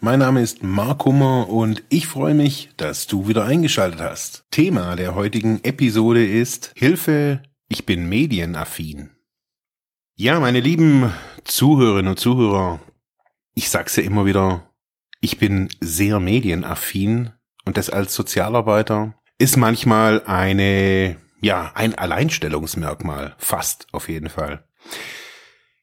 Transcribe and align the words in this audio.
Mein 0.00 0.20
Name 0.20 0.42
ist 0.42 0.62
Mark 0.62 1.06
Hummer 1.06 1.48
und 1.48 1.82
ich 1.88 2.06
freue 2.06 2.32
mich, 2.32 2.70
dass 2.76 3.08
du 3.08 3.26
wieder 3.26 3.44
eingeschaltet 3.44 4.00
hast. 4.00 4.44
Thema 4.52 4.94
der 4.94 5.16
heutigen 5.16 5.64
Episode 5.64 6.24
ist 6.24 6.70
Hilfe, 6.76 7.42
ich 7.68 7.84
bin 7.84 8.08
medienaffin. 8.08 9.10
Ja, 10.14 10.38
meine 10.38 10.60
lieben 10.60 11.12
Zuhörerinnen 11.42 12.10
und 12.10 12.20
Zuhörer, 12.20 12.78
ich 13.54 13.70
sag's 13.70 13.96
ja 13.96 14.04
immer 14.04 14.24
wieder, 14.24 14.70
ich 15.20 15.38
bin 15.38 15.68
sehr 15.80 16.20
medienaffin 16.20 17.32
und 17.64 17.76
das 17.76 17.90
als 17.90 18.14
Sozialarbeiter 18.14 19.14
ist 19.38 19.56
manchmal 19.56 20.22
eine, 20.26 21.16
ja, 21.40 21.72
ein 21.74 21.96
Alleinstellungsmerkmal. 21.96 23.34
Fast 23.38 23.88
auf 23.90 24.08
jeden 24.08 24.28
Fall. 24.28 24.64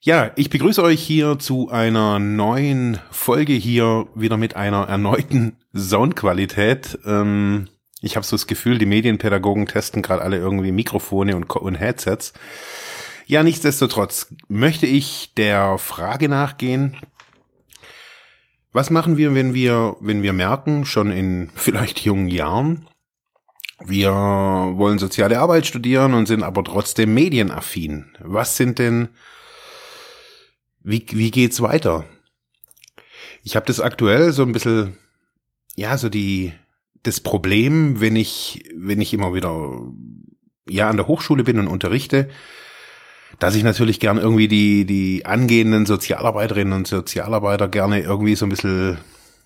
Ja, 0.06 0.30
ich 0.36 0.52
begrüße 0.52 0.84
euch 0.84 1.02
hier 1.02 1.40
zu 1.40 1.72
einer 1.72 2.20
neuen 2.20 3.00
Folge 3.10 3.54
hier 3.54 4.06
wieder 4.14 4.38
mit 4.38 4.56
einer 4.56 4.84
erneuten 4.84 5.58
Soundqualität. 5.76 7.00
Ähm, 7.08 7.70
ich 8.02 8.16
habe 8.16 8.24
so 8.24 8.36
das 8.36 8.46
Gefühl, 8.46 8.78
die 8.78 8.86
Medienpädagogen 8.86 9.66
testen 9.66 10.04
gerade 10.04 10.22
alle 10.22 10.38
irgendwie 10.38 10.72
Mikrofone 10.72 11.36
und, 11.36 11.50
und 11.52 11.74
Headsets. 11.74 12.34
Ja, 13.26 13.42
nichtsdestotrotz 13.42 14.28
möchte 14.48 14.86
ich 14.86 15.34
der 15.38 15.80
Frage 15.80 16.30
nachgehen, 16.30 16.98
was 18.74 18.92
machen 18.92 19.18
wir, 19.18 19.34
wenn 19.34 19.56
wir, 19.56 19.96
wenn 20.02 20.22
wir 20.22 20.34
merken, 20.34 20.86
schon 20.86 21.12
in 21.12 21.50
vielleicht 21.56 22.02
jungen 22.02 22.28
Jahren, 22.28 22.88
wir 23.84 24.12
wollen 24.12 25.00
soziale 25.00 25.40
Arbeit 25.40 25.66
studieren 25.66 26.14
und 26.14 26.28
sind 26.28 26.44
aber 26.44 26.64
trotzdem 26.64 27.16
medienaffin? 27.16 28.16
Was 28.20 28.56
sind 28.56 28.78
denn, 28.78 29.10
wie, 30.86 31.04
wie 31.12 31.32
geht's 31.32 31.62
weiter? 31.62 32.06
Ich 33.44 33.56
habe 33.56 33.66
das 33.66 33.80
aktuell 33.80 34.32
so 34.32 34.44
ein 34.44 34.52
bisschen, 34.52 34.98
ja, 35.76 35.98
so 35.98 36.10
die, 36.10 36.54
das 37.04 37.20
Problem, 37.20 38.00
wenn 38.02 38.16
ich, 38.16 38.70
wenn 38.76 39.02
ich 39.02 39.14
immer 39.14 39.34
wieder, 39.34 39.82
ja, 40.70 40.90
an 40.90 40.98
der 40.98 41.08
Hochschule 41.08 41.44
bin 41.44 41.60
und 41.60 41.68
unterrichte, 41.68 42.30
dass 43.40 43.56
ich 43.56 43.64
natürlich 43.64 44.00
gern 44.00 44.18
irgendwie 44.18 44.48
die, 44.48 44.86
die 44.86 45.26
angehenden 45.26 45.86
Sozialarbeiterinnen 45.86 46.74
und 46.74 46.88
Sozialarbeiter 46.88 47.68
gerne 47.68 48.02
irgendwie 48.02 48.36
so 48.36 48.46
ein 48.46 48.50
bisschen, 48.50 49.00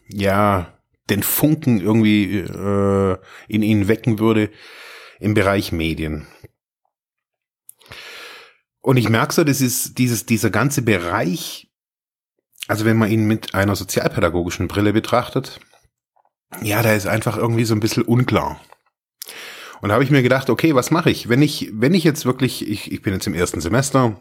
ja, 0.10 0.74
den 1.10 1.24
Funken 1.24 1.80
irgendwie 1.80 2.40
äh, 2.40 3.18
in 3.48 3.64
ihnen 3.64 3.88
wecken 3.88 4.20
würde 4.20 4.50
im 5.20 5.34
Bereich 5.34 5.72
Medien. 5.72 6.28
Und 8.82 8.98
ich 8.98 9.10
merke 9.10 9.34
so, 9.34 9.44
das 9.44 9.62
ist 9.62 9.98
dieses, 9.98 10.26
dieser 10.26 10.50
ganze 10.50 10.82
Bereich, 10.82 11.70
also 12.68 12.86
wenn 12.86 12.98
man 12.98 13.12
ihn 13.12 13.28
mit 13.28 13.54
einer 13.54 13.76
sozialpädagogischen 13.76 14.68
Brille 14.68 14.94
betrachtet, 14.94 15.60
ja, 16.62 16.82
da 16.82 16.94
ist 16.94 17.08
einfach 17.08 17.38
irgendwie 17.38 17.66
so 17.66 17.76
ein 17.76 17.80
bisschen 17.80 18.04
unklar. 18.04 18.60
Und 19.82 19.90
da 19.90 19.94
habe 19.96 20.04
ich 20.04 20.12
mir 20.12 20.24
gedacht, 20.24 20.50
okay, 20.50 20.76
was 20.76 20.92
mache 20.92 21.10
ich? 21.10 21.30
Wenn 21.30 21.42
ich, 21.42 21.70
wenn 21.74 21.94
ich 21.94 22.04
jetzt 22.04 22.26
wirklich, 22.26 22.68
ich, 22.68 22.92
ich 22.92 23.02
bin 23.02 23.14
jetzt 23.14 23.28
im 23.28 23.34
ersten 23.34 23.62
Semester, 23.62 24.20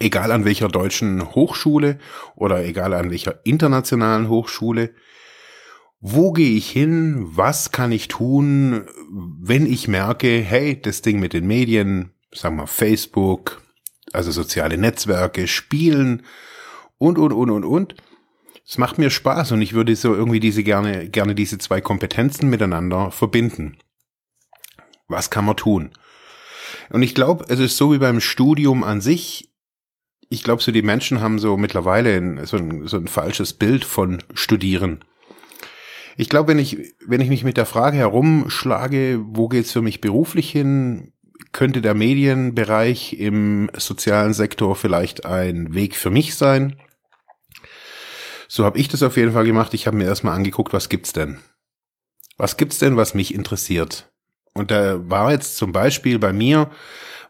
egal 0.00 0.32
an 0.32 0.44
welcher 0.44 0.68
deutschen 0.68 1.34
Hochschule 1.34 1.98
oder 2.34 2.64
egal 2.64 2.94
an 2.94 3.10
welcher 3.10 3.44
internationalen 3.44 4.28
Hochschule, 4.28 4.94
wo 6.00 6.32
gehe 6.32 6.56
ich 6.56 6.70
hin? 6.70 7.26
Was 7.30 7.72
kann 7.72 7.92
ich 7.92 8.08
tun, 8.08 8.86
wenn 9.10 9.66
ich 9.66 9.88
merke, 9.88 10.40
hey, 10.40 10.80
das 10.80 11.02
Ding 11.02 11.18
mit 11.18 11.32
den 11.32 11.46
Medien, 11.46 12.12
sagen 12.32 12.56
wir 12.56 12.68
Facebook, 12.68 13.60
also 14.12 14.30
soziale 14.30 14.78
Netzwerke, 14.78 15.46
Spielen 15.46 16.22
und, 16.98 17.18
und, 17.18 17.32
und, 17.32 17.50
und, 17.50 17.64
und. 17.64 17.94
Es 18.66 18.76
macht 18.76 18.98
mir 18.98 19.08
Spaß 19.08 19.52
und 19.52 19.62
ich 19.62 19.72
würde 19.72 19.96
so 19.96 20.14
irgendwie 20.14 20.40
diese 20.40 20.62
gerne, 20.62 21.08
gerne 21.08 21.34
diese 21.34 21.56
zwei 21.58 21.80
Kompetenzen 21.80 22.50
miteinander 22.50 23.10
verbinden. 23.10 23.78
Was 25.06 25.30
kann 25.30 25.46
man 25.46 25.56
tun? 25.56 25.90
Und 26.90 27.02
ich 27.02 27.14
glaube, 27.14 27.46
es 27.48 27.60
ist 27.60 27.76
so 27.76 27.92
wie 27.92 27.98
beim 27.98 28.20
Studium 28.20 28.84
an 28.84 29.00
sich. 29.00 29.50
Ich 30.28 30.42
glaube, 30.42 30.62
so 30.62 30.70
die 30.70 30.82
Menschen 30.82 31.20
haben 31.20 31.38
so 31.38 31.56
mittlerweile 31.56 32.46
so, 32.46 32.58
ein, 32.58 32.86
so 32.86 32.98
ein 32.98 33.08
falsches 33.08 33.54
Bild 33.54 33.84
von 33.84 34.22
Studieren. 34.34 35.02
Ich 36.18 36.28
glaube, 36.28 36.48
wenn 36.48 36.58
ich, 36.58 36.94
wenn 37.06 37.20
ich 37.20 37.28
mich 37.28 37.44
mit 37.44 37.56
der 37.56 37.64
Frage 37.64 37.96
herumschlage, 37.96 39.24
wo 39.24 39.48
geht's 39.48 39.72
für 39.72 39.82
mich 39.82 40.00
beruflich 40.00 40.50
hin, 40.50 41.12
könnte 41.52 41.80
der 41.80 41.94
Medienbereich 41.94 43.14
im 43.14 43.70
sozialen 43.76 44.34
Sektor 44.34 44.76
vielleicht 44.76 45.24
ein 45.24 45.74
Weg 45.74 45.96
für 45.96 46.10
mich 46.10 46.34
sein. 46.34 46.80
So 48.48 48.64
habe 48.64 48.78
ich 48.78 48.88
das 48.88 49.02
auf 49.02 49.16
jeden 49.16 49.32
Fall 49.32 49.44
gemacht. 49.44 49.74
Ich 49.74 49.86
habe 49.86 49.96
mir 49.96 50.04
erstmal 50.04 50.34
angeguckt, 50.34 50.72
was 50.72 50.88
gibt's 50.88 51.12
denn? 51.12 51.38
Was 52.36 52.56
gibt's 52.56 52.78
denn, 52.78 52.96
was 52.96 53.14
mich 53.14 53.34
interessiert? 53.34 54.10
Und 54.54 54.70
da 54.70 55.08
war 55.08 55.32
jetzt 55.32 55.56
zum 55.56 55.72
Beispiel 55.72 56.18
bei 56.18 56.32
mir, 56.32 56.70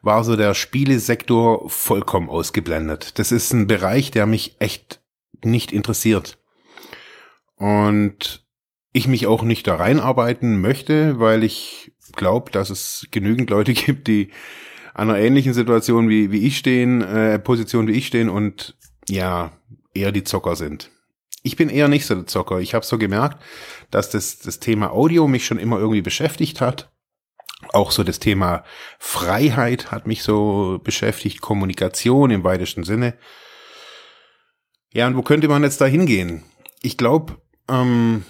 war 0.03 0.23
so 0.25 0.37
der 0.37 0.55
Spielesektor 0.55 1.69
vollkommen 1.69 2.29
ausgeblendet. 2.29 3.19
Das 3.19 3.33
ist 3.33 3.53
ein 3.53 3.67
Bereich, 3.67 4.11
der 4.11 4.27
mich 4.27 4.57
echt 4.61 5.01
nicht 5.45 5.73
interessiert. 5.73 6.39
Und 7.57 8.47
ich 8.93 9.09
mich 9.09 9.27
auch 9.27 9.43
nicht 9.43 9.67
da 9.67 9.77
reinarbeiten 9.77 10.61
möchte, 10.61 11.19
weil 11.19 11.43
ich 11.45 11.93
glaube, 12.13 12.51
dass 12.51 12.71
es 12.71 13.07
genügend 13.11 13.51
Leute 13.51 13.73
gibt, 13.75 14.09
die 14.09 14.31
an 14.95 15.11
einer 15.11 15.19
ähnlichen 15.19 15.55
Situation 15.55 16.09
wie, 16.09 16.33
wie 16.33 16.47
ich 16.47 16.59
stehen, 16.59 17.03
äh, 17.03 17.39
Position 17.39 17.87
wie 17.87 17.93
ich 17.93 18.07
stehen 18.07 18.29
und 18.29 18.77
ja, 19.09 19.53
eher 19.95 20.13
die 20.13 20.25
Zocker 20.25 20.57
sind. 20.57 20.91
Ich 21.43 21.57
bin 21.57 21.69
eher 21.69 21.89
nicht 21.89 22.05
so 22.05 22.15
der 22.15 22.27
Zocker. 22.27 22.59
Ich 22.59 22.75
habe 22.75 22.85
so 22.85 22.99
gemerkt, 22.99 23.43
dass 23.91 24.11
das, 24.11 24.39
das 24.39 24.59
Thema 24.59 24.91
Audio 24.91 25.29
mich 25.29 25.47
schon 25.47 25.59
immer 25.59 25.79
irgendwie 25.79 26.03
beschäftigt 26.03 26.61
hat 26.61 26.91
auch 27.73 27.91
so 27.91 28.05
das 28.05 28.19
Thema 28.19 28.65
Freiheit 28.99 29.91
hat 29.91 30.07
mich 30.07 30.23
so 30.23 30.81
beschäftigt, 30.83 31.41
Kommunikation 31.41 32.31
im 32.31 32.45
weitesten 32.45 32.85
Sinne. 32.85 33.19
Ja, 34.93 35.07
und 35.07 35.17
wo 35.17 35.23
könnte 35.23 35.49
man 35.49 35.65
jetzt 35.65 35.81
da 35.81 35.87
hingehen? 35.87 36.45
Ich 36.83 36.97
glaube, 36.97 37.41
ähm, 37.69 38.25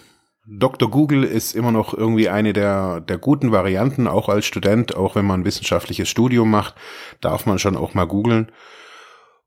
Dr. 0.51 0.91
Google 0.91 1.25
ist 1.25 1.55
immer 1.55 1.73
noch 1.73 1.93
irgendwie 1.93 2.31
eine 2.31 2.55
der, 2.55 3.01
der 3.01 3.19
guten 3.19 3.53
Varianten, 3.53 4.07
auch 4.07 4.31
als 4.31 4.47
Student, 4.47 4.97
auch 4.97 5.15
wenn 5.15 5.27
man 5.27 5.41
ein 5.41 5.45
wissenschaftliches 5.45 6.09
Studium 6.09 6.51
macht, 6.51 6.75
darf 7.21 7.45
man 7.45 7.59
schon 7.59 7.77
auch 7.77 7.93
mal 7.93 8.07
googeln. 8.07 8.51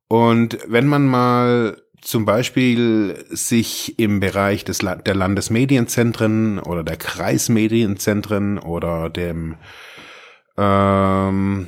Und 0.07 0.59
wenn 0.67 0.85
man 0.85 1.07
mal 1.07 1.81
zum 2.01 2.25
Beispiel 2.25 3.25
sich 3.29 3.97
im 3.97 4.19
Bereich 4.19 4.63
des, 4.63 4.79
der 4.79 5.15
Landesmedienzentren 5.15 6.59
oder 6.59 6.83
der 6.83 6.97
Kreismedienzentren 6.97 8.59
oder 8.59 9.09
dem 9.09 9.55
ähm, 10.57 11.67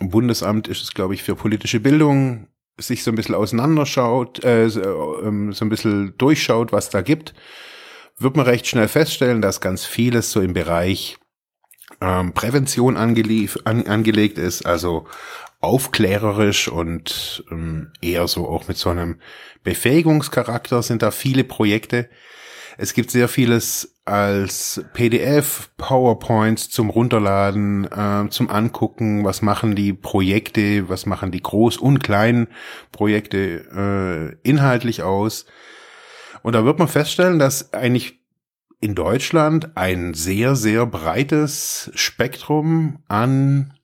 Bundesamt 0.00 0.68
ist 0.68 0.82
es, 0.82 0.92
glaube 0.92 1.14
ich, 1.14 1.22
für 1.22 1.34
politische 1.34 1.80
Bildung 1.80 2.48
sich 2.78 3.02
so 3.02 3.10
ein 3.10 3.14
bisschen 3.14 3.34
auseinanderschaut, 3.34 4.44
äh, 4.44 4.68
so, 4.68 5.22
ähm, 5.22 5.54
ein 5.58 5.68
bisschen 5.70 6.14
durchschaut, 6.18 6.72
was 6.72 6.90
da 6.90 7.00
gibt, 7.00 7.34
wird 8.18 8.36
man 8.36 8.46
recht 8.46 8.66
schnell 8.66 8.88
feststellen, 8.88 9.42
dass 9.42 9.60
ganz 9.60 9.84
vieles 9.84 10.30
so 10.30 10.40
im 10.40 10.54
Bereich 10.54 11.18
ähm, 12.00 12.32
Prävention 12.32 12.96
angelief, 12.96 13.58
an, 13.64 13.86
angelegt 13.86 14.38
ist, 14.38 14.66
also 14.66 15.06
aufklärerisch 15.60 16.68
und 16.68 17.44
ähm, 17.50 17.92
eher 18.00 18.28
so 18.28 18.48
auch 18.48 18.68
mit 18.68 18.76
so 18.76 18.90
einem 18.90 19.20
Befähigungscharakter 19.64 20.82
sind 20.82 21.02
da 21.02 21.10
viele 21.10 21.44
Projekte. 21.44 22.08
Es 22.78 22.92
gibt 22.92 23.10
sehr 23.10 23.28
vieles 23.28 23.96
als 24.04 24.84
PDF, 24.92 25.70
PowerPoints 25.78 26.68
zum 26.68 26.90
Runterladen, 26.90 27.90
äh, 27.90 28.28
zum 28.28 28.50
Angucken, 28.50 29.24
was 29.24 29.40
machen 29.40 29.74
die 29.74 29.94
Projekte, 29.94 30.88
was 30.88 31.06
machen 31.06 31.32
die 31.32 31.42
Groß- 31.42 31.78
und 31.78 32.02
kleinen 32.02 32.48
Projekte 32.92 34.36
äh, 34.44 34.48
inhaltlich 34.48 35.02
aus. 35.02 35.46
Und 36.46 36.52
da 36.52 36.64
wird 36.64 36.78
man 36.78 36.86
feststellen, 36.86 37.40
dass 37.40 37.72
eigentlich 37.74 38.20
in 38.78 38.94
Deutschland 38.94 39.76
ein 39.76 40.14
sehr, 40.14 40.54
sehr 40.54 40.86
breites 40.86 41.90
Spektrum 41.96 43.00
an 43.08 43.74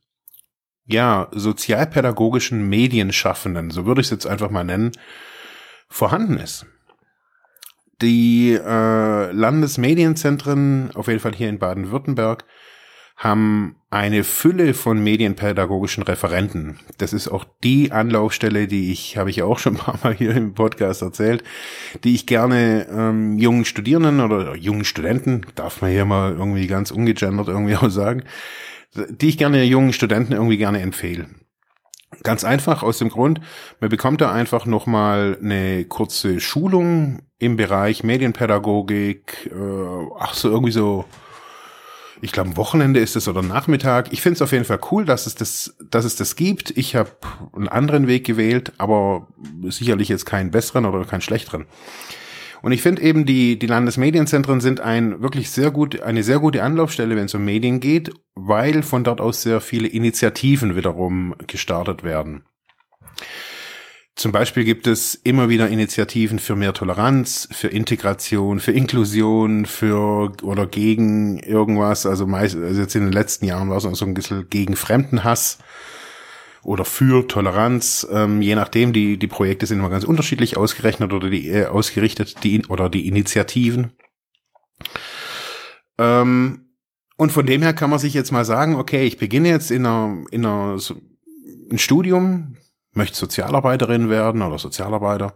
ja, 0.84 1.26
sozialpädagogischen 1.32 2.68
Medienschaffenden, 2.68 3.72
so 3.72 3.84
würde 3.84 4.00
ich 4.00 4.06
es 4.06 4.10
jetzt 4.12 4.26
einfach 4.28 4.48
mal 4.48 4.62
nennen, 4.62 4.92
vorhanden 5.88 6.38
ist. 6.38 6.64
Die 8.00 8.52
äh, 8.52 9.32
Landesmedienzentren, 9.32 10.92
auf 10.94 11.08
jeden 11.08 11.18
Fall 11.18 11.34
hier 11.34 11.48
in 11.48 11.58
Baden-Württemberg, 11.58 12.44
haben 13.16 13.76
eine 13.90 14.24
Fülle 14.24 14.74
von 14.74 15.02
medienpädagogischen 15.04 16.02
Referenten. 16.02 16.80
Das 16.98 17.12
ist 17.12 17.28
auch 17.28 17.44
die 17.62 17.92
Anlaufstelle, 17.92 18.66
die 18.66 18.90
ich, 18.90 19.16
habe 19.16 19.30
ich 19.30 19.42
auch 19.42 19.58
schon 19.58 19.76
ein 19.76 19.78
paar 19.78 19.98
Mal 20.02 20.14
hier 20.14 20.34
im 20.34 20.54
Podcast 20.54 21.02
erzählt, 21.02 21.44
die 22.02 22.14
ich 22.14 22.26
gerne 22.26 22.86
ähm, 22.90 23.38
jungen 23.38 23.64
Studierenden 23.64 24.20
oder 24.20 24.56
jungen 24.56 24.84
Studenten, 24.84 25.42
darf 25.54 25.82
man 25.82 25.90
hier 25.90 26.04
mal 26.04 26.32
irgendwie 26.32 26.66
ganz 26.66 26.90
ungegendert 26.90 27.48
irgendwie 27.48 27.76
auch 27.76 27.90
sagen, 27.90 28.24
die 28.94 29.28
ich 29.28 29.38
gerne 29.38 29.62
jungen 29.64 29.92
Studenten 29.92 30.32
irgendwie 30.32 30.58
gerne 30.58 30.80
empfehle. 30.80 31.26
Ganz 32.22 32.44
einfach 32.44 32.82
aus 32.82 32.98
dem 32.98 33.08
Grund, 33.08 33.40
man 33.80 33.90
bekommt 33.90 34.20
da 34.20 34.32
einfach 34.32 34.66
nochmal 34.66 35.38
eine 35.42 35.84
kurze 35.84 36.40
Schulung 36.40 37.22
im 37.38 37.56
Bereich 37.56 38.04
Medienpädagogik, 38.04 39.50
äh, 39.50 40.06
ach 40.18 40.34
so 40.34 40.50
irgendwie 40.50 40.72
so 40.72 41.04
ich 42.22 42.30
glaube, 42.30 42.56
Wochenende 42.56 43.00
ist 43.00 43.16
es 43.16 43.26
oder 43.26 43.42
Nachmittag. 43.42 44.12
Ich 44.12 44.22
finde 44.22 44.36
es 44.36 44.42
auf 44.42 44.52
jeden 44.52 44.64
Fall 44.64 44.78
cool, 44.92 45.04
dass 45.04 45.26
es 45.26 45.34
das, 45.34 45.74
dass 45.90 46.04
es 46.04 46.14
das 46.14 46.36
gibt. 46.36 46.70
Ich 46.76 46.94
habe 46.94 47.10
einen 47.52 47.66
anderen 47.66 48.06
Weg 48.06 48.24
gewählt, 48.24 48.72
aber 48.78 49.26
sicherlich 49.64 50.08
jetzt 50.08 50.24
keinen 50.24 50.52
besseren 50.52 50.86
oder 50.86 51.04
keinen 51.04 51.20
schlechteren. 51.20 51.66
Und 52.62 52.70
ich 52.70 52.80
finde 52.80 53.02
eben, 53.02 53.26
die, 53.26 53.58
die 53.58 53.66
Landesmedienzentren 53.66 54.60
sind 54.60 54.78
ein 54.78 55.20
wirklich 55.20 55.50
sehr 55.50 55.72
gut, 55.72 56.00
eine 56.00 56.22
sehr 56.22 56.38
gute 56.38 56.62
Anlaufstelle, 56.62 57.16
wenn 57.16 57.24
es 57.24 57.34
um 57.34 57.44
Medien 57.44 57.80
geht, 57.80 58.12
weil 58.36 58.84
von 58.84 59.02
dort 59.02 59.20
aus 59.20 59.42
sehr 59.42 59.60
viele 59.60 59.88
Initiativen 59.88 60.76
wiederum 60.76 61.34
gestartet 61.48 62.04
werden. 62.04 62.44
Zum 64.14 64.30
Beispiel 64.30 64.64
gibt 64.64 64.86
es 64.86 65.14
immer 65.14 65.48
wieder 65.48 65.68
Initiativen 65.68 66.38
für 66.38 66.54
mehr 66.54 66.74
Toleranz, 66.74 67.48
für 67.50 67.68
Integration, 67.68 68.60
für 68.60 68.72
Inklusion, 68.72 69.64
für 69.64 70.32
oder 70.42 70.66
gegen 70.66 71.38
irgendwas. 71.38 72.04
Also 72.04 72.26
meist, 72.26 72.56
also 72.56 72.80
jetzt 72.80 72.94
in 72.94 73.04
den 73.04 73.12
letzten 73.12 73.46
Jahren 73.46 73.70
war 73.70 73.78
es 73.78 73.84
so 73.84 74.04
ein 74.04 74.14
bisschen 74.14 74.50
gegen 74.50 74.76
Fremdenhass 74.76 75.58
oder 76.62 76.84
für 76.84 77.26
Toleranz. 77.26 78.06
Ähm, 78.10 78.42
je 78.42 78.54
nachdem, 78.54 78.92
die, 78.92 79.18
die 79.18 79.26
Projekte 79.28 79.64
sind 79.66 79.78
immer 79.78 79.90
ganz 79.90 80.04
unterschiedlich 80.04 80.58
ausgerechnet 80.58 81.14
oder 81.14 81.30
die 81.30 81.48
äh, 81.48 81.66
ausgerichtet, 81.66 82.44
die 82.44 82.66
oder 82.66 82.90
die 82.90 83.08
Initiativen. 83.08 83.92
Ähm, 85.96 86.66
und 87.16 87.32
von 87.32 87.46
dem 87.46 87.62
her 87.62 87.72
kann 87.72 87.90
man 87.90 87.98
sich 87.98 88.12
jetzt 88.12 88.30
mal 88.30 88.44
sagen, 88.44 88.76
okay, 88.76 89.04
ich 89.06 89.16
beginne 89.16 89.48
jetzt 89.48 89.70
in 89.70 89.86
einer, 89.86 90.24
in 90.30 90.44
einer 90.44 90.78
so 90.78 90.96
ein 91.70 91.78
Studium, 91.78 92.56
möchte 92.92 93.16
Sozialarbeiterin 93.16 94.10
werden 94.10 94.42
oder 94.42 94.58
Sozialarbeiter. 94.58 95.34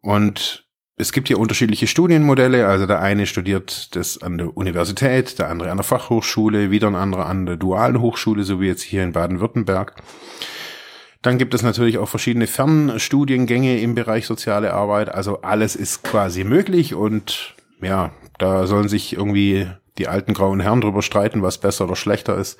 Und 0.00 0.66
es 0.96 1.12
gibt 1.12 1.28
hier 1.28 1.38
unterschiedliche 1.38 1.86
Studienmodelle. 1.86 2.66
Also 2.66 2.86
der 2.86 3.00
eine 3.00 3.26
studiert 3.26 3.94
das 3.94 4.20
an 4.20 4.38
der 4.38 4.56
Universität, 4.56 5.38
der 5.38 5.48
andere 5.48 5.70
an 5.70 5.76
der 5.76 5.84
Fachhochschule, 5.84 6.70
wieder 6.70 6.88
ein 6.88 6.96
anderer 6.96 7.26
an 7.26 7.46
der 7.46 7.56
dualen 7.56 8.00
Hochschule, 8.00 8.44
so 8.44 8.60
wie 8.60 8.66
jetzt 8.66 8.82
hier 8.82 9.04
in 9.04 9.12
Baden-Württemberg. 9.12 9.94
Dann 11.22 11.38
gibt 11.38 11.54
es 11.54 11.62
natürlich 11.62 11.98
auch 11.98 12.08
verschiedene 12.08 12.46
Fernstudiengänge 12.46 13.80
im 13.80 13.94
Bereich 13.94 14.26
soziale 14.26 14.72
Arbeit. 14.72 15.08
Also 15.08 15.42
alles 15.42 15.76
ist 15.76 16.04
quasi 16.04 16.44
möglich 16.44 16.94
und 16.94 17.54
ja, 17.80 18.12
da 18.38 18.66
sollen 18.66 18.88
sich 18.88 19.14
irgendwie 19.14 19.68
die 19.98 20.08
alten 20.08 20.34
grauen 20.34 20.60
Herren 20.60 20.80
drüber 20.80 21.02
streiten, 21.02 21.42
was 21.42 21.58
besser 21.58 21.84
oder 21.84 21.96
schlechter 21.96 22.36
ist 22.36 22.58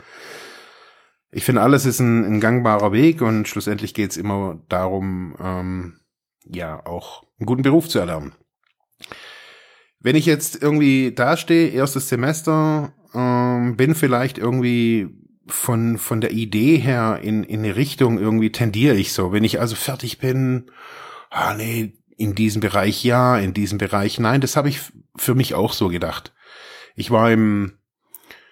ich 1.31 1.45
finde, 1.45 1.63
alles 1.63 1.85
ist 1.85 2.01
ein, 2.01 2.25
ein, 2.25 2.41
gangbarer 2.41 2.93
Weg 2.93 3.21
und 3.21 3.47
schlussendlich 3.49 3.95
geht 3.95 4.13
es 4.13 4.17
immer 4.17 4.61
darum, 4.69 5.37
ähm, 5.41 6.01
ja, 6.45 6.85
auch 6.87 7.25
einen 7.39 7.47
guten 7.47 7.63
Beruf 7.63 7.89
zu 7.89 7.99
erlernen. 7.99 8.33
Wenn 10.01 10.17
ich 10.17 10.27
jetzt 10.27 10.63
irgendwie 10.63 11.13
dastehe, 11.13 11.69
erstes 11.69 12.09
Semester, 12.09 12.93
ähm, 13.15 13.77
bin 13.77 13.95
vielleicht 13.95 14.39
irgendwie 14.39 15.09
von, 15.47 15.99
von 15.99 16.21
der 16.21 16.33
Idee 16.33 16.77
her 16.77 17.21
in, 17.23 17.43
in 17.43 17.61
eine 17.61 17.77
Richtung 17.77 18.19
irgendwie 18.19 18.53
tendiere 18.53 18.97
ich 18.97 19.13
so. 19.13 19.33
Wenn 19.33 19.45
ich 19.45 19.61
also 19.61 19.77
fertig 19.77 20.19
bin, 20.19 20.71
ah 21.31 21.55
nee, 21.55 21.95
in 22.17 22.35
diesem 22.35 22.61
Bereich 22.61 23.05
ja, 23.05 23.39
in 23.39 23.55
diesem 23.55 23.79
Bereich 23.79 24.19
nein, 24.19 24.41
das 24.41 24.57
habe 24.57 24.69
ich 24.69 24.81
für 25.17 25.35
mich 25.35 25.55
auch 25.55 25.73
so 25.73 25.89
gedacht. 25.89 26.33
Ich 26.95 27.11
war 27.11 27.31
im 27.31 27.78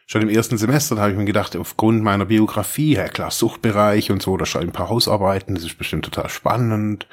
schon 0.06 0.22
im 0.22 0.28
ersten 0.28 0.56
Semester, 0.56 0.94
da 0.94 1.02
habe 1.02 1.12
ich 1.12 1.18
mir 1.18 1.24
gedacht, 1.24 1.56
aufgrund 1.56 2.02
meiner 2.02 2.24
Biografie, 2.24 2.94
ja 2.94 3.08
klar, 3.08 3.32
Suchtbereich 3.32 4.10
und 4.10 4.22
so, 4.22 4.36
da 4.36 4.46
schreibe 4.46 4.66
ich 4.66 4.70
ein 4.70 4.76
paar 4.76 4.88
Hausarbeiten, 4.88 5.56
das 5.56 5.64
ist 5.64 5.78
bestimmt 5.78 6.04
total 6.04 6.28
spannend. 6.28 7.08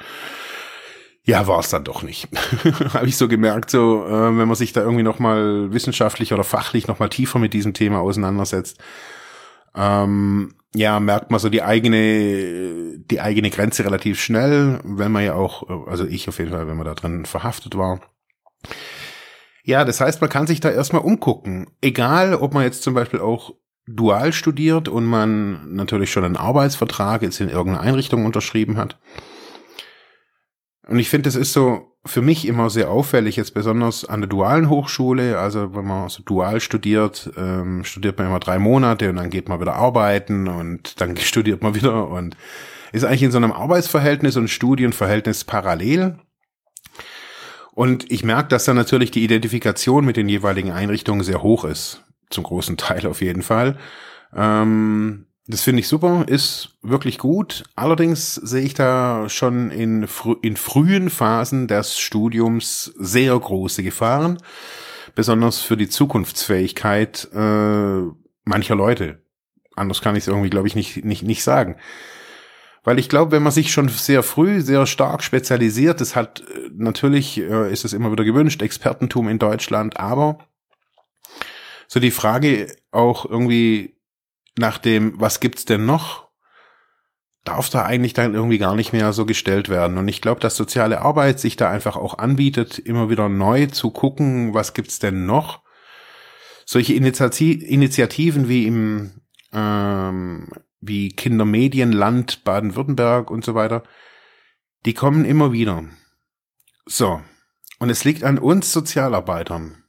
Ja, 1.26 1.48
war 1.48 1.60
es 1.60 1.70
dann 1.70 1.86
doch 1.86 2.04
nicht. 2.04 2.28
habe 2.94 3.08
ich 3.08 3.18
so 3.18 3.28
gemerkt, 3.28 3.70
so, 3.70 4.06
äh, 4.06 4.38
wenn 4.38 4.48
man 4.48 4.56
sich 4.56 4.74
da 4.74 4.82
irgendwie 4.82 5.04
nochmal 5.04 5.72
wissenschaftlich 5.74 6.34
oder 6.34 6.44
fachlich 6.44 6.88
nochmal 6.88 7.10
tiefer 7.10 7.40
mit 7.40 7.54
diesem 7.54 7.74
Thema 7.74 8.00
auseinandersetzt, 8.00 8.78
ähm, 9.76 10.54
ja, 10.76 11.00
merkt 11.00 11.32
man 11.32 11.40
so 11.40 11.50
die 11.50 11.62
eigene, 11.64 12.98
die 12.98 13.22
eigene 13.22 13.50
Grenze 13.50 13.86
relativ 13.86 14.22
schnell, 14.22 14.80
wenn 14.84 15.12
man 15.12 15.24
ja 15.24 15.36
auch, 15.36 15.88
also 15.88 16.06
ich 16.06 16.28
auf 16.28 16.40
jeden 16.40 16.52
Fall, 16.52 16.68
wenn 16.68 16.78
man 16.78 16.86
da 16.86 16.94
drin 16.94 17.26
verhaftet 17.26 17.78
war. 17.78 18.02
Ja, 19.64 19.86
das 19.86 20.02
heißt, 20.02 20.20
man 20.22 20.30
kann 20.30 20.46
sich 20.46 20.60
da 20.60 20.70
erstmal 20.70 21.02
umgucken. 21.02 21.68
Egal, 21.82 22.36
ob 22.36 22.54
man 22.54 22.64
jetzt 22.64 22.84
zum 22.84 22.94
Beispiel 22.94 23.20
auch 23.22 23.54
dual 23.88 24.34
studiert 24.34 24.88
und 24.90 25.06
man 25.06 25.74
natürlich 25.74 26.12
schon 26.12 26.24
einen 26.24 26.38
Arbeitsvertrag 26.38 27.22
jetzt 27.22 27.40
in 27.40 27.50
irgendeiner 27.50 27.82
Einrichtung 27.82 28.26
unterschrieben 28.26 28.78
hat. 28.78 29.00
Und 30.88 31.00
ich 31.00 31.10
finde, 31.10 31.28
das 31.28 31.36
ist 31.36 31.54
so 31.54 31.94
für 32.06 32.22
mich 32.22 32.46
immer 32.46 32.70
sehr 32.70 32.90
auffällig, 32.90 33.38
jetzt 33.38 33.54
besonders 33.54 34.04
an 34.04 34.20
der 34.20 34.28
dualen 34.28 34.70
Hochschule. 34.70 35.40
Also 35.40 35.74
wenn 35.74 35.86
man 35.86 36.10
so 36.10 36.22
dual 36.24 36.60
studiert, 36.60 37.32
ähm, 37.38 37.86
studiert 37.86 38.18
man 38.18 38.28
immer 38.28 38.40
drei 38.40 38.60
Monate 38.60 39.10
und 39.10 39.16
dann 39.16 39.30
geht 39.30 39.48
man 39.48 39.62
wieder 39.62 39.76
arbeiten 39.76 40.50
und 40.50 41.00
dann 41.00 41.16
studiert 41.18 41.64
man 41.64 41.76
wieder 41.76 42.10
und 42.10 42.36
ist 42.92 43.06
eigentlich 43.06 43.24
in 43.24 43.32
so 43.32 43.38
einem 43.38 43.54
Arbeitsverhältnis 43.54 44.36
und 44.36 44.50
Studienverhältnis 44.50 45.46
parallel. 45.46 46.20
Und 47.76 48.12
ich 48.12 48.24
merke, 48.24 48.50
dass 48.50 48.66
da 48.66 48.74
natürlich 48.74 49.12
die 49.12 49.24
Identifikation 49.24 50.06
mit 50.06 50.18
den 50.18 50.30
jeweiligen 50.30 50.72
Einrichtungen 50.72 51.24
sehr 51.24 51.42
hoch 51.42 51.66
ist. 51.66 52.04
Zum 52.30 52.44
großen 52.44 52.78
Teil 52.78 53.06
auf 53.08 53.22
jeden 53.22 53.42
Fall. 53.42 53.78
Ähm, 54.36 55.26
das 55.48 55.62
finde 55.62 55.82
ich 55.82 55.90
super, 55.90 56.24
ist 56.28 56.78
wirklich 56.82 57.18
gut. 57.18 57.66
Allerdings 57.76 58.36
sehe 58.36 58.64
ich 58.64 58.76
da 58.76 59.28
schon 59.28 59.72
in, 59.72 60.08
frü 60.08 60.36
in 60.42 60.56
frühen 60.56 61.10
Phasen 61.10 61.68
des 61.68 62.00
Studiums 62.00 62.94
sehr 62.98 63.38
große 63.38 63.84
Gefahren, 63.84 64.38
besonders 65.16 65.60
für 65.60 65.76
die 65.76 65.90
Zukunftsfähigkeit 65.90 67.28
äh, 67.34 68.02
mancher 68.46 68.76
Leute. 68.76 69.22
Anders 69.76 70.02
kann 70.02 70.16
ich 70.16 70.24
es 70.24 70.28
irgendwie, 70.28 70.50
glaube 70.50 70.68
ich, 70.68 70.76
nicht, 70.76 71.04
nicht, 71.04 71.24
nicht 71.24 71.44
sagen. 71.44 71.76
Weil 72.84 73.00
ich 73.00 73.08
glaube, 73.08 73.32
wenn 73.32 73.44
man 73.44 73.52
sich 73.52 73.72
schon 73.72 73.88
sehr 73.88 74.24
früh 74.24 74.62
sehr 74.62 74.86
stark 74.86 75.24
spezialisiert, 75.24 76.02
das 76.02 76.16
hat 76.16 76.42
äh, 76.42 76.70
natürlich 76.74 77.40
äh, 77.40 77.72
ist 77.72 77.86
es 77.86 77.94
immer 77.94 78.12
wieder 78.12 78.26
gewünscht, 78.26 78.62
Expertentum 78.62 79.30
in 79.30 79.40
Deutschland, 79.40 79.98
aber 79.98 80.40
so 81.88 82.00
die 82.00 82.12
Frage 82.12 82.76
auch 82.92 83.26
irgendwie 83.26 83.98
nach 84.58 84.78
dem, 84.78 85.20
was 85.20 85.40
gibt's 85.40 85.66
denn 85.66 85.86
noch, 85.86 86.30
darf 87.44 87.70
da 87.70 87.84
eigentlich 87.84 88.14
dann 88.14 88.34
irgendwie 88.34 88.58
gar 88.58 88.76
nicht 88.76 88.94
mehr 88.94 89.14
so 89.14 89.26
gestellt 89.26 89.70
werden. 89.70 89.98
Und 89.98 90.08
ich 90.08 90.22
glaube, 90.22 90.40
dass 90.40 90.56
soziale 90.56 91.02
Arbeit 91.02 91.40
sich 91.40 91.56
da 91.56 91.70
einfach 91.70 91.98
auch 91.98 92.18
anbietet, 92.18 92.80
immer 92.80 93.10
wieder 93.10 93.30
neu 93.30 93.68
zu 93.68 93.92
gucken, 93.92 94.54
was 94.54 94.74
gibt's 94.74 95.00
denn 95.00 95.26
noch. 95.26 95.62
Solche 96.66 96.94
Initiativen 96.94 98.48
wie 98.48 98.68
im 98.68 99.22
ähm, 99.52 100.50
wie 100.88 101.10
Kindermedienland 101.10 102.44
Baden-Württemberg 102.44 103.30
und 103.30 103.44
so 103.44 103.56
weiter, 103.56 103.84
die 104.86 104.94
kommen 104.94 105.26
immer 105.26 105.52
wieder. 105.52 105.86
So. 106.86 107.22
Und 107.80 107.90
es 107.90 108.04
liegt 108.04 108.24
an 108.24 108.38
uns 108.38 108.72
Sozialarbeitern 108.72 109.84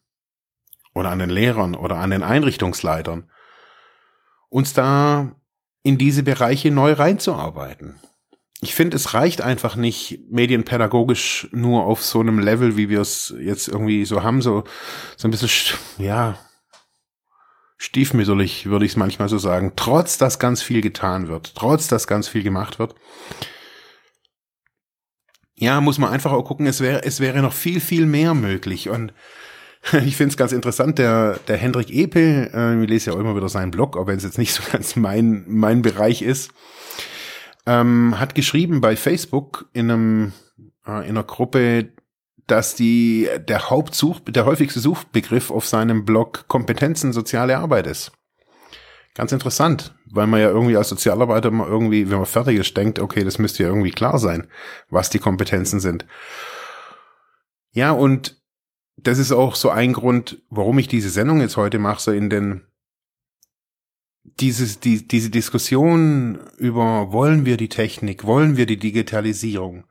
oder 0.94 1.10
an 1.10 1.18
den 1.18 1.30
Lehrern 1.30 1.74
oder 1.74 1.96
an 1.96 2.10
den 2.10 2.22
Einrichtungsleitern, 2.22 3.30
uns 4.48 4.72
da 4.72 5.34
in 5.82 5.98
diese 5.98 6.22
Bereiche 6.22 6.70
neu 6.70 6.92
reinzuarbeiten. 6.92 8.00
Ich 8.60 8.74
finde, 8.74 8.96
es 8.96 9.12
reicht 9.12 9.42
einfach 9.42 9.76
nicht 9.76 10.20
medienpädagogisch 10.30 11.48
nur 11.52 11.84
auf 11.84 12.02
so 12.02 12.20
einem 12.20 12.38
Level, 12.38 12.76
wie 12.76 12.88
wir 12.88 13.00
es 13.00 13.34
jetzt 13.38 13.68
irgendwie 13.68 14.04
so 14.06 14.22
haben, 14.22 14.40
so, 14.40 14.64
so 15.16 15.28
ein 15.28 15.30
bisschen, 15.30 15.78
ja, 15.98 16.38
stiefmütterlich, 17.84 18.66
würde 18.66 18.86
ich 18.86 18.92
es 18.92 18.96
manchmal 18.96 19.28
so 19.28 19.36
sagen, 19.36 19.72
trotz 19.76 20.16
dass 20.16 20.38
ganz 20.38 20.62
viel 20.62 20.80
getan 20.80 21.28
wird, 21.28 21.54
trotz 21.54 21.86
dass 21.86 22.06
ganz 22.06 22.28
viel 22.28 22.42
gemacht 22.42 22.78
wird. 22.78 22.94
Ja, 25.56 25.80
muss 25.80 25.98
man 25.98 26.10
einfach 26.10 26.32
auch 26.32 26.44
gucken, 26.44 26.66
es 26.66 26.80
wäre, 26.80 27.04
es 27.04 27.20
wäre 27.20 27.40
noch 27.40 27.52
viel, 27.52 27.80
viel 27.80 28.06
mehr 28.06 28.34
möglich. 28.34 28.88
Und 28.88 29.12
ich 30.04 30.16
finde 30.16 30.30
es 30.30 30.36
ganz 30.36 30.52
interessant, 30.52 30.98
der, 30.98 31.38
der 31.46 31.58
Hendrik 31.58 31.90
Epe, 31.90 32.50
äh, 32.52 32.82
ich 32.82 32.88
lese 32.88 33.10
ja 33.10 33.16
auch 33.16 33.20
immer 33.20 33.36
wieder 33.36 33.48
seinen 33.48 33.70
Blog, 33.70 33.96
auch 33.96 34.06
wenn 34.06 34.16
es 34.16 34.24
jetzt 34.24 34.38
nicht 34.38 34.54
so 34.54 34.62
ganz 34.72 34.96
mein, 34.96 35.44
mein 35.46 35.82
Bereich 35.82 36.22
ist, 36.22 36.52
ähm, 37.66 38.18
hat 38.18 38.34
geschrieben 38.34 38.80
bei 38.80 38.96
Facebook 38.96 39.68
in 39.74 39.90
einem, 39.90 40.32
äh, 40.86 41.02
in 41.02 41.10
einer 41.10 41.24
Gruppe, 41.24 41.90
dass 42.46 42.74
die, 42.74 43.28
der 43.48 43.70
Hauptsuch, 43.70 44.20
der 44.20 44.46
häufigste 44.46 44.80
Suchbegriff 44.80 45.50
auf 45.50 45.66
seinem 45.66 46.04
Blog 46.04 46.46
Kompetenzen 46.48 47.12
soziale 47.12 47.58
Arbeit 47.58 47.86
ist. 47.86 48.12
Ganz 49.14 49.32
interessant, 49.32 49.94
weil 50.06 50.26
man 50.26 50.40
ja 50.40 50.48
irgendwie 50.48 50.76
als 50.76 50.88
Sozialarbeiter 50.88 51.50
mal 51.50 51.68
irgendwie, 51.68 52.10
wenn 52.10 52.18
man 52.18 52.26
fertig 52.26 52.58
ist, 52.58 52.76
denkt, 52.76 52.98
okay, 52.98 53.22
das 53.22 53.38
müsste 53.38 53.62
ja 53.62 53.68
irgendwie 53.68 53.92
klar 53.92 54.18
sein, 54.18 54.48
was 54.90 55.08
die 55.08 55.20
Kompetenzen 55.20 55.78
sind. 55.80 56.04
Ja, 57.72 57.92
und 57.92 58.42
das 58.96 59.18
ist 59.18 59.32
auch 59.32 59.54
so 59.54 59.70
ein 59.70 59.92
Grund, 59.92 60.42
warum 60.50 60.78
ich 60.78 60.88
diese 60.88 61.10
Sendung 61.10 61.40
jetzt 61.40 61.56
heute 61.56 61.78
mache, 61.78 62.00
so 62.00 62.12
in 62.12 62.28
den 62.30 62.62
dieses, 64.24 64.80
die, 64.80 65.06
diese 65.06 65.30
Diskussion 65.30 66.40
über 66.56 67.12
wollen 67.12 67.44
wir 67.44 67.56
die 67.56 67.68
Technik, 67.68 68.24
wollen 68.24 68.56
wir 68.56 68.66
die 68.66 68.78
Digitalisierung, 68.78 69.84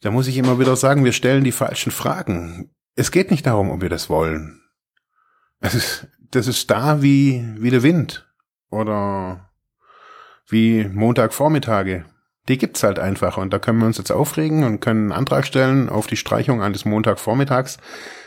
da 0.00 0.10
muss 0.10 0.26
ich 0.26 0.36
immer 0.36 0.58
wieder 0.58 0.76
sagen, 0.76 1.04
wir 1.04 1.12
stellen 1.12 1.44
die 1.44 1.52
falschen 1.52 1.92
Fragen. 1.92 2.70
Es 2.94 3.10
geht 3.10 3.30
nicht 3.30 3.46
darum, 3.46 3.70
ob 3.70 3.82
wir 3.82 3.88
das 3.88 4.08
wollen. 4.08 4.62
Es 5.60 5.74
ist, 5.74 6.08
das 6.30 6.46
ist 6.46 6.70
da 6.70 7.02
wie, 7.02 7.44
wie 7.58 7.70
der 7.70 7.82
Wind. 7.82 8.26
Oder 8.70 9.50
wie 10.48 10.84
Montagvormittage. 10.84 12.04
Die 12.48 12.58
gibt's 12.58 12.82
halt 12.82 12.98
einfach. 12.98 13.36
Und 13.36 13.52
da 13.52 13.58
können 13.58 13.78
wir 13.78 13.86
uns 13.86 13.98
jetzt 13.98 14.10
aufregen 14.10 14.64
und 14.64 14.80
können 14.80 15.12
einen 15.12 15.18
Antrag 15.18 15.46
stellen 15.46 15.88
auf 15.88 16.06
die 16.06 16.16
Streichung 16.16 16.62
eines 16.62 16.84
Montagvormittags. 16.84 17.78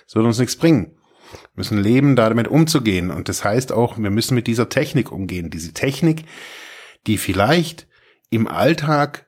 Das 0.06 0.16
wird 0.16 0.26
uns 0.26 0.40
nichts 0.40 0.56
bringen. 0.56 0.96
Wir 1.32 1.50
müssen 1.56 1.78
leben, 1.80 2.16
damit 2.16 2.48
umzugehen. 2.48 3.10
Und 3.10 3.30
das 3.30 3.44
heißt 3.44 3.72
auch, 3.72 3.98
wir 3.98 4.12
müssen 4.12 4.36
mit 4.36 4.46
dieser 4.46 4.70
Technik 4.70 5.12
umgehen. 5.12 5.50
Diese 5.50 5.74
Technik, 5.74 6.26
die 7.08 7.18
vielleicht 7.18 7.88
im 8.30 8.48
Alltag 8.48 9.28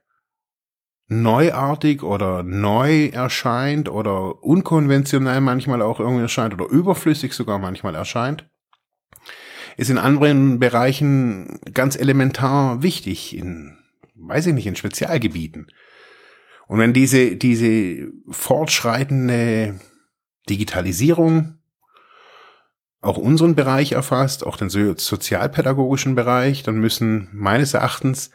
neuartig 1.07 2.03
oder 2.03 2.43
neu 2.43 3.07
erscheint 3.07 3.89
oder 3.89 4.43
unkonventionell 4.43 5.41
manchmal 5.41 5.81
auch 5.81 5.99
irgendwie 5.99 6.23
erscheint 6.23 6.53
oder 6.53 6.65
überflüssig 6.65 7.33
sogar 7.33 7.59
manchmal 7.59 7.95
erscheint, 7.95 8.49
ist 9.77 9.89
in 9.89 9.97
anderen 9.97 10.59
Bereichen 10.59 11.59
ganz 11.73 11.95
elementar 11.95 12.81
wichtig, 12.81 13.37
in, 13.37 13.77
weiß 14.15 14.47
ich 14.47 14.53
nicht, 14.53 14.67
in 14.67 14.75
Spezialgebieten. 14.75 15.67
Und 16.67 16.79
wenn 16.79 16.93
diese, 16.93 17.35
diese 17.35 18.11
fortschreitende 18.29 19.79
Digitalisierung 20.49 21.59
auch 23.01 23.17
unseren 23.17 23.53
Bereich 23.53 23.91
erfasst, 23.91 24.43
auch 24.43 24.57
den 24.57 24.69
sozialpädagogischen 24.69 26.15
Bereich, 26.15 26.63
dann 26.63 26.79
müssen 26.79 27.29
meines 27.33 27.75
Erachtens 27.75 28.31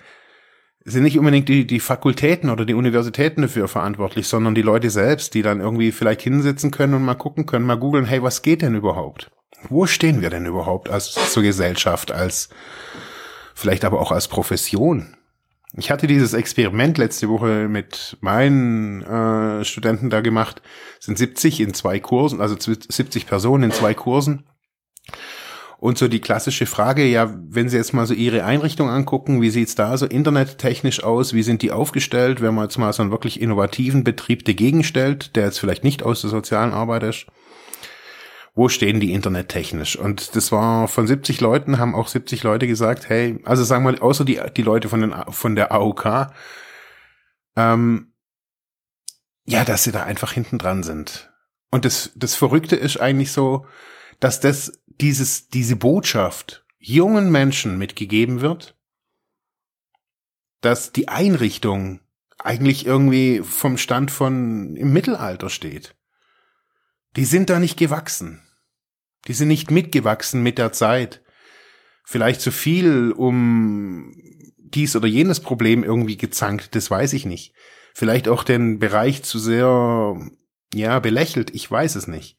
sind 0.85 1.03
nicht 1.03 1.19
unbedingt 1.19 1.49
die, 1.49 1.67
die 1.67 1.81
Fakultäten 1.81 2.49
oder 2.51 2.65
die 2.65 2.75
Universitäten 2.75 3.43
dafür 3.43 3.69
verantwortlich, 3.69 4.29
sondern 4.29 4.55
die 4.55 4.63
Leute 4.63 4.91
selbst, 4.91 5.35
die 5.35 5.43
dann 5.43 5.61
irgendwie 5.61 5.93
vielleicht 5.93 6.23
hinsitzen 6.23 6.71
können 6.71 6.95
und 6.95 7.05
mal 7.05 7.15
gucken 7.15 7.47
können, 7.47 7.67
mal 7.67 7.77
googeln, 7.77 8.07
hey, 8.07 8.23
was 8.23 8.43
geht 8.43 8.63
denn 8.63 8.75
überhaupt? 8.75 9.31
Wo 9.69 9.87
stehen 9.87 10.23
wir 10.23 10.31
denn 10.31 10.47
überhaupt 10.47 10.89
als 10.89 11.13
zur 11.33 11.43
Gesellschaft, 11.43 12.13
als 12.13 12.49
vielleicht 13.55 13.85
aber 13.85 14.01
auch 14.01 14.11
als 14.11 14.29
Profession? 14.29 15.17
Ich 15.77 15.91
hatte 15.91 16.07
dieses 16.07 16.33
Experiment 16.33 16.99
letzte 16.99 17.29
Woche 17.29 17.69
mit 17.69 18.17
meinen 18.21 19.03
äh, 19.03 19.65
Studenten 19.65 20.11
da 20.11 20.21
gemacht, 20.21 20.63
es 20.99 21.07
sind 21.07 21.19
70 21.19 21.61
in 21.61 21.75
zwei 21.75 22.01
Kursen, 22.01 22.41
also 22.41 22.57
70 22.59 23.27
Personen 23.27 23.65
in 23.65 23.71
zwei 23.71 23.95
Kursen. 23.95 24.47
Und 25.81 25.97
so 25.97 26.09
die 26.09 26.21
klassische 26.21 26.67
Frage, 26.67 27.07
ja, 27.07 27.35
wenn 27.49 27.71
Sie 27.71 27.79
jetzt 27.79 27.95
mal 27.95 28.05
so 28.05 28.13
Ihre 28.13 28.45
Einrichtung 28.45 28.91
angucken, 28.91 29.41
wie 29.41 29.49
sieht's 29.49 29.75
da 29.75 29.97
so 29.97 30.05
internettechnisch 30.05 31.03
aus? 31.03 31.33
Wie 31.33 31.43
sind 31.43 31.63
die 31.63 31.73
aufgestellt, 31.73 32.43
wenn 32.43 32.55
man 32.55 32.65
jetzt 32.65 32.77
mal 32.77 32.93
so 32.93 33.01
einen 33.01 33.11
wirklich 33.11 33.41
innovativen 33.41 34.05
Betrieb 34.05 34.45
dagegen 34.45 34.85
stellt, 34.85 35.37
der 35.37 35.47
jetzt 35.47 35.59
vielleicht 35.59 35.83
nicht 35.83 36.03
aus 36.03 36.21
der 36.21 36.29
sozialen 36.29 36.75
Arbeit 36.75 37.05
ist? 37.05 37.27
Wo 38.55 38.69
stehen 38.69 39.01
die 39.01 39.15
internettechnisch? 39.15 39.97
Und 39.97 40.37
das 40.37 40.53
war 40.53 40.87
von 40.87 41.07
70 41.07 41.41
Leuten, 41.41 41.79
haben 41.79 41.95
auch 41.95 42.09
70 42.09 42.43
Leute 42.43 42.67
gesagt, 42.67 43.09
hey, 43.09 43.41
also 43.45 43.65
sagen 43.65 43.87
wir, 43.87 44.03
außer 44.03 44.27
die, 44.27 44.39
die 44.55 44.63
Leute 44.63 44.91
von, 44.91 45.01
den, 45.01 45.15
von 45.31 45.57
der 45.57 45.73
AOK, 45.73 46.27
ähm, 47.57 48.13
ja, 49.47 49.65
dass 49.65 49.85
sie 49.85 49.93
da 49.93 50.03
einfach 50.03 50.33
hinten 50.33 50.59
dran 50.59 50.83
sind. 50.83 51.33
Und 51.71 51.87
das, 51.87 52.11
das 52.17 52.35
Verrückte 52.35 52.77
ist 52.77 53.01
eigentlich 53.01 53.33
so, 53.33 53.65
dass 54.21 54.41
das 54.41 54.81
dieses, 54.87 55.49
diese 55.49 55.77
Botschaft 55.77 56.65
jungen 56.79 57.31
Menschen 57.31 57.79
mitgegeben 57.79 58.41
wird, 58.41 58.77
dass 60.61 60.93
die 60.93 61.09
Einrichtung 61.09 62.01
eigentlich 62.39 62.87
irgendwie 62.87 63.43
vom 63.43 63.77
Stand 63.77 64.11
von 64.11 64.77
im 64.77 64.93
Mittelalter 64.93 65.51
steht. 65.51 65.95
Die 67.17 67.25
sind 67.25 67.51
da 67.51 67.59
nicht 67.59 67.79
gewachsen. 67.79 68.43
Die 69.27 69.35
sind 69.35 69.49
nicht 69.49 69.71
mitgewachsen 69.71 70.43
mit 70.43 70.59
der 70.59 70.73
Zeit. 70.73 71.23
Vielleicht 72.05 72.41
zu 72.41 72.51
viel 72.51 73.13
um 73.13 74.15
dies 74.57 74.97
oder 74.97 75.07
jenes 75.07 75.41
Problem 75.41 75.85
irgendwie 75.85 76.17
gezankt, 76.17 76.75
das 76.75 76.91
weiß 76.91 77.13
ich 77.13 77.27
nicht. 77.27 77.55
Vielleicht 77.93 78.29
auch 78.29 78.45
den 78.45 78.79
Bereich 78.79 79.23
zu 79.23 79.39
sehr, 79.39 80.17
ja, 80.73 80.99
belächelt, 81.01 81.55
ich 81.55 81.71
weiß 81.71 81.97
es 81.97 82.07
nicht. 82.07 82.39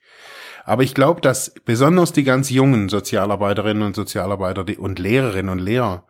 Aber 0.63 0.83
ich 0.83 0.93
glaube, 0.93 1.21
dass 1.21 1.53
besonders 1.65 2.13
die 2.13 2.23
ganz 2.23 2.49
jungen 2.49 2.89
Sozialarbeiterinnen 2.89 3.83
und 3.83 3.95
Sozialarbeiter 3.95 4.65
und 4.77 4.99
Lehrerinnen 4.99 5.49
und 5.49 5.59
Lehrer 5.59 6.05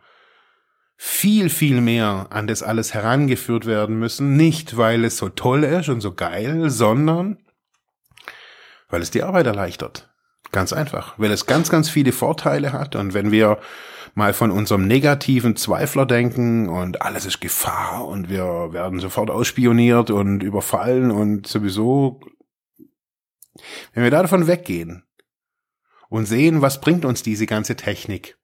viel, 0.96 1.48
viel 1.48 1.80
mehr 1.80 2.28
an 2.30 2.46
das 2.46 2.62
alles 2.62 2.94
herangeführt 2.94 3.66
werden 3.66 3.98
müssen. 3.98 4.36
Nicht, 4.36 4.76
weil 4.76 5.04
es 5.04 5.16
so 5.16 5.28
toll 5.28 5.64
ist 5.64 5.88
und 5.88 6.00
so 6.00 6.14
geil, 6.14 6.70
sondern 6.70 7.38
weil 8.88 9.02
es 9.02 9.10
die 9.10 9.22
Arbeit 9.22 9.46
erleichtert. 9.46 10.10
Ganz 10.52 10.72
einfach. 10.72 11.14
Weil 11.18 11.32
es 11.32 11.46
ganz, 11.46 11.70
ganz 11.70 11.88
viele 11.88 12.12
Vorteile 12.12 12.72
hat. 12.72 12.94
Und 12.94 13.14
wenn 13.14 13.32
wir 13.32 13.58
mal 14.14 14.34
von 14.34 14.50
unserem 14.50 14.86
negativen 14.86 15.56
Zweifler 15.56 16.04
denken 16.06 16.68
und 16.68 17.00
alles 17.00 17.24
ist 17.24 17.40
Gefahr 17.40 18.06
und 18.06 18.28
wir 18.28 18.72
werden 18.72 19.00
sofort 19.00 19.30
ausspioniert 19.30 20.10
und 20.10 20.42
überfallen 20.42 21.10
und 21.10 21.46
sowieso 21.46 22.20
wenn 23.92 24.04
wir 24.04 24.10
davon 24.10 24.46
weggehen 24.46 25.04
und 26.08 26.26
sehen, 26.26 26.62
was 26.62 26.80
bringt 26.80 27.04
uns 27.04 27.22
diese 27.22 27.46
ganze 27.46 27.76
Technik? 27.76 28.36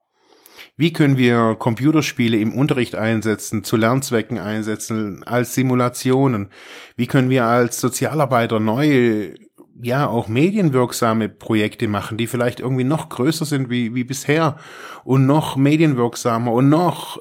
Wie 0.77 0.93
können 0.93 1.17
wir 1.17 1.57
Computerspiele 1.59 2.39
im 2.39 2.55
Unterricht 2.55 2.95
einsetzen, 2.95 3.65
zu 3.65 3.77
Lernzwecken 3.77 4.39
einsetzen, 4.39 5.25
als 5.25 5.55
Simulationen? 5.55 6.51
Wie 6.97 7.09
können 7.09 7.31
wir 7.31 7.47
als 7.47 7.81
Sozialarbeiter 7.81 8.61
neue, 8.61 9.35
ja, 9.83 10.07
auch 10.07 10.29
medienwirksame 10.29 11.29
Projekte 11.29 11.89
machen, 11.89 12.17
die 12.17 12.29
vielleicht 12.29 12.61
irgendwie 12.61 12.85
noch 12.85 13.09
größer 13.09 13.45
sind 13.45 13.71
wie, 13.71 13.95
wie 13.97 14.05
bisher 14.05 14.57
und 15.03 15.27
noch 15.27 15.57
medienwirksamer 15.57 16.53
und 16.53 16.69
noch, 16.69 17.19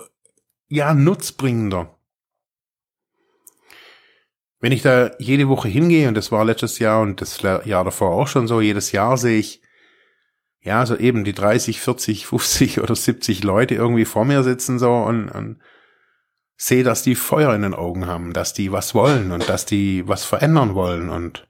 ja, 0.67 0.93
nutzbringender? 0.93 1.96
Wenn 4.67 4.73
ich 4.73 4.81
da 4.81 5.11
jede 5.17 5.47
Woche 5.47 5.69
hingehe, 5.69 6.09
und 6.09 6.15
das 6.15 6.29
war 6.29 6.43
letztes 6.43 6.77
Jahr 6.77 6.99
und 6.99 7.21
das 7.21 7.41
Jahr 7.41 7.85
davor 7.85 8.11
auch 8.11 8.27
schon 8.27 8.49
so, 8.49 8.59
jedes 8.59 8.91
Jahr 8.91 9.15
sehe 9.15 9.39
ich, 9.39 9.61
ja, 10.59 10.85
so 10.85 10.97
eben 10.97 11.23
die 11.23 11.31
30, 11.31 11.79
40, 11.79 12.27
50 12.27 12.81
oder 12.81 12.93
70 12.93 13.45
Leute 13.45 13.75
irgendwie 13.75 14.03
vor 14.03 14.25
mir 14.25 14.43
sitzen 14.43 14.77
so 14.77 14.93
und, 14.93 15.29
und 15.29 15.61
sehe, 16.57 16.83
dass 16.83 17.01
die 17.01 17.15
Feuer 17.15 17.55
in 17.55 17.61
den 17.61 17.73
Augen 17.73 18.07
haben, 18.07 18.33
dass 18.33 18.53
die 18.53 18.73
was 18.73 18.93
wollen 18.93 19.31
und 19.31 19.47
dass 19.47 19.65
die 19.65 20.05
was 20.05 20.25
verändern 20.25 20.75
wollen 20.75 21.07
und 21.07 21.47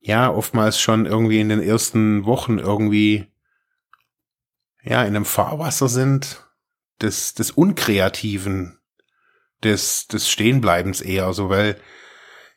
ja, 0.00 0.32
oftmals 0.32 0.80
schon 0.80 1.06
irgendwie 1.06 1.38
in 1.38 1.48
den 1.48 1.62
ersten 1.62 2.24
Wochen 2.24 2.58
irgendwie 2.58 3.28
ja, 4.82 5.02
in 5.02 5.14
einem 5.14 5.24
Fahrwasser 5.24 5.86
sind 5.86 6.44
des, 7.00 7.34
des 7.34 7.52
Unkreativen, 7.52 8.79
des, 9.62 10.08
des 10.08 10.30
Stehenbleibens 10.30 11.00
eher 11.00 11.32
so, 11.32 11.48
weil, 11.48 11.80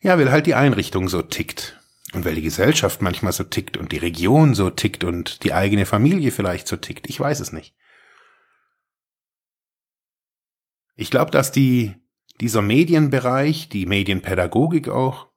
ja, 0.02 0.18
weil 0.18 0.32
halt 0.32 0.46
die 0.46 0.56
Einrichtung 0.56 1.10
so 1.10 1.22
tickt. 1.22 1.80
Und 2.14 2.26
weil 2.26 2.36
die 2.36 2.44
Gesellschaft 2.44 3.02
manchmal 3.02 3.34
so 3.34 3.44
tickt 3.44 3.76
und 3.76 3.92
die 3.92 3.98
Region 3.98 4.54
so 4.54 4.70
tickt 4.70 5.04
und 5.04 5.44
die 5.44 5.54
eigene 5.54 5.88
Familie 5.88 6.32
vielleicht 6.32 6.68
so 6.68 6.78
tickt. 6.78 7.10
Ich 7.10 7.20
weiß 7.20 7.40
es 7.40 7.52
nicht. 7.52 7.76
Ich 10.96 11.10
glaube, 11.10 11.32
dass 11.32 11.52
die, 11.52 11.96
dieser 12.40 12.62
Medienbereich, 12.62 13.68
die 13.70 13.88
Medienpädagogik 13.88 14.90
auch, 14.90 15.28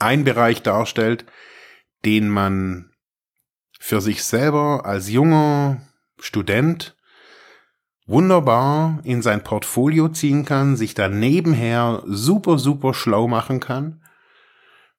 ein 0.00 0.24
Bereich 0.24 0.62
darstellt, 0.62 1.24
den 2.04 2.28
man 2.28 2.90
für 3.78 4.00
sich 4.00 4.24
selber 4.24 4.84
als 4.84 5.08
junger 5.08 5.80
Student 6.18 6.96
wunderbar 8.06 9.00
in 9.04 9.22
sein 9.22 9.42
Portfolio 9.42 10.08
ziehen 10.08 10.44
kann, 10.44 10.76
sich 10.76 10.94
da 10.94 11.08
nebenher 11.08 12.02
super, 12.06 12.58
super 12.58 12.94
schlau 12.94 13.28
machen 13.28 13.60
kann. 13.60 14.02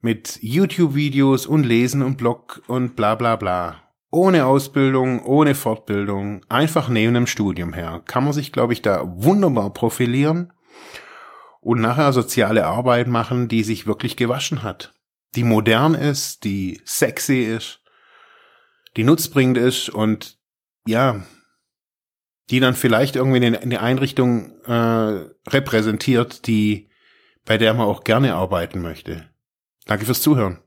Mit 0.01 0.39
YouTube-Videos 0.41 1.45
und 1.45 1.63
Lesen 1.63 2.01
und 2.01 2.17
Blog 2.17 2.61
und 2.67 2.95
bla 2.95 3.15
bla 3.15 3.35
bla. 3.35 3.81
Ohne 4.11 4.45
Ausbildung, 4.45 5.23
ohne 5.23 5.55
Fortbildung, 5.55 6.41
einfach 6.47 6.89
neben 6.89 7.13
dem 7.15 7.27
Studium 7.27 7.73
her. 7.73 8.01
Kann 8.05 8.23
man 8.23 8.33
sich, 8.33 8.51
glaube 8.51 8.73
ich, 8.73 8.81
da 8.81 9.01
wunderbar 9.05 9.73
profilieren 9.73 10.53
und 11.59 11.81
nachher 11.81 12.13
soziale 12.13 12.65
Arbeit 12.65 13.07
machen, 13.07 13.47
die 13.47 13.63
sich 13.63 13.87
wirklich 13.87 14.15
gewaschen 14.15 14.63
hat. 14.63 14.93
Die 15.35 15.43
modern 15.43 15.95
ist, 15.95 16.43
die 16.43 16.81
sexy 16.85 17.41
ist, 17.41 17.81
die 18.95 19.03
nutzbringend 19.03 19.57
ist 19.57 19.89
und 19.89 20.37
ja, 20.87 21.23
die 22.49 22.59
dann 22.59 22.75
vielleicht 22.75 23.15
irgendwie 23.15 23.43
eine, 23.45 23.81
Einrichtung 23.81 24.51
äh, 24.65 25.25
repräsentiert, 25.49 26.47
die 26.47 26.89
bei 27.45 27.57
der 27.57 27.73
man 27.73 27.87
auch 27.87 28.03
gerne 28.03 28.35
arbeiten 28.35 28.81
möchte. 28.81 29.25
Danke 29.85 30.05
fürs 30.05 30.21
Zuhören. 30.21 30.59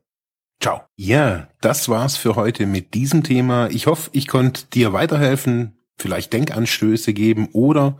Ciao. 0.60 0.82
Ja, 0.96 1.48
das 1.60 1.88
war's 1.88 2.16
für 2.16 2.34
heute 2.36 2.66
mit 2.66 2.94
diesem 2.94 3.22
Thema. 3.22 3.68
Ich 3.70 3.86
hoffe, 3.86 4.10
ich 4.12 4.26
konnte 4.26 4.66
dir 4.66 4.92
weiterhelfen, 4.92 5.78
vielleicht 5.96 6.32
Denkanstöße 6.32 7.12
geben 7.12 7.48
oder 7.52 7.98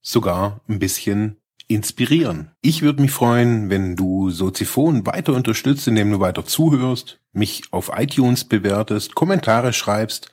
sogar 0.00 0.60
ein 0.68 0.78
bisschen 0.78 1.38
inspirieren. 1.66 2.52
Ich 2.62 2.82
würde 2.82 3.02
mich 3.02 3.10
freuen, 3.10 3.68
wenn 3.68 3.94
du 3.94 4.30
Soziphon 4.30 5.06
weiter 5.06 5.34
unterstützt, 5.34 5.86
indem 5.86 6.10
du 6.10 6.20
weiter 6.20 6.44
zuhörst, 6.44 7.20
mich 7.32 7.64
auf 7.72 7.90
iTunes 7.94 8.44
bewertest, 8.44 9.14
Kommentare 9.14 9.72
schreibst 9.72 10.32